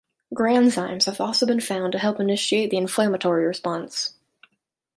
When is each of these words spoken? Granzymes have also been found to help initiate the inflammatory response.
Granzymes 0.33 1.03
have 1.05 1.21
also 1.21 1.45
been 1.45 1.59
found 1.59 1.91
to 1.91 1.99
help 1.99 2.19
initiate 2.19 2.71
the 2.71 2.77
inflammatory 2.77 3.45
response. 3.45 4.15